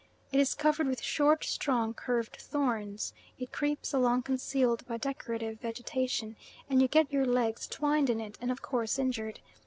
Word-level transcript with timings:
It 0.31 0.39
is 0.39 0.55
covered 0.55 0.87
with 0.87 1.03
short, 1.03 1.43
strong, 1.43 1.93
curved 1.93 2.37
thorns. 2.37 3.13
It 3.37 3.51
creeps 3.51 3.93
along 3.93 4.23
concealed 4.23 4.83
by 4.87 4.97
decorative 4.97 5.59
vegetation, 5.59 6.37
and 6.67 6.81
you 6.81 6.87
get 6.87 7.13
your 7.13 7.27
legs 7.27 7.67
twined 7.67 8.09
in 8.09 8.19
it, 8.19 8.35
and 8.41 8.49
of 8.51 8.63
course 8.63 8.97
injured. 8.97 9.41